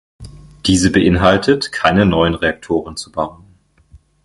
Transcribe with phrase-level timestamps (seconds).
[0.65, 3.45] Diese beinhaltet keine neuen Reaktoren zu bauen.